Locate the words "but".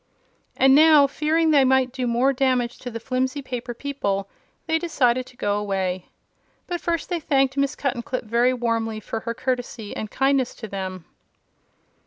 6.65-6.81